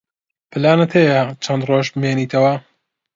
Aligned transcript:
پلانت 0.51 0.91
هەیە 0.97 1.19
چەند 1.43 1.61
ڕۆژ 1.69 1.87
بمێنیتەوە؟ 1.93 2.53